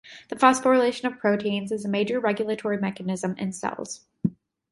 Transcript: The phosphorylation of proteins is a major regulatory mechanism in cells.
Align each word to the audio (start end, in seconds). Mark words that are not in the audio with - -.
The 0.29 0.35
phosphorylation 0.35 1.03
of 1.03 1.19
proteins 1.19 1.71
is 1.71 1.85
a 1.85 1.87
major 1.87 2.19
regulatory 2.19 2.79
mechanism 2.79 3.35
in 3.37 3.51
cells. 3.53 4.07